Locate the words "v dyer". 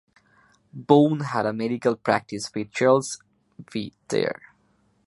3.71-4.41